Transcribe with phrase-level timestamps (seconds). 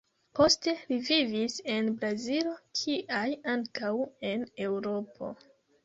[0.37, 3.23] Poste, li vivis en Brazilo kiaj
[3.57, 3.95] ankaŭ
[4.35, 5.35] en Eŭropo.